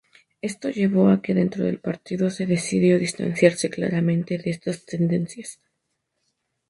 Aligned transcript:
Esto 0.41 0.71
llevó 0.71 1.09
a 1.09 1.21
que 1.21 1.35
dentro 1.35 1.63
del 1.63 1.79
partido 1.79 2.31
se 2.31 2.47
decidió 2.47 2.97
distanciarse 2.97 3.69
claramente 3.69 4.39
de 4.39 4.49
estas 4.49 4.83
tendencias. 4.83 5.61